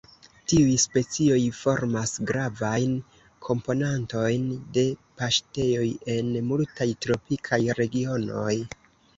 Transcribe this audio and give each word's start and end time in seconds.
Tiuj 0.51 0.69
specioj 0.83 1.41
formas 1.57 2.13
gravajn 2.31 2.95
komponantojn 3.49 4.49
de 4.79 4.87
paŝtejoj 5.21 5.87
en 6.17 6.33
multaj 6.49 6.89
tropikaj 7.07 7.63
regionoj. 7.83 8.61